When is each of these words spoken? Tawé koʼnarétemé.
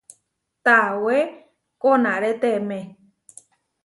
Tawé 0.65 1.17
koʼnarétemé. 1.81 2.77